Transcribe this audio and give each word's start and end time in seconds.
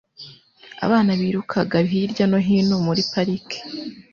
Abana 0.85 1.11
birukaga 1.19 1.77
hirya 1.91 2.25
no 2.31 2.39
hino 2.45 2.75
muri 2.85 3.01
parike. 3.11 3.57